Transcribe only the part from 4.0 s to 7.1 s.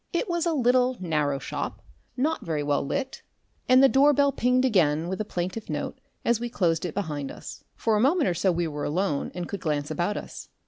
bell pinged again with a plaintive note as we closed it